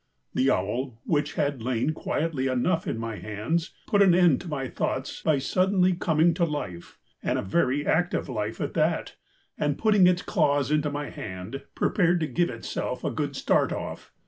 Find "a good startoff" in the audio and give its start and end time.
13.03-14.09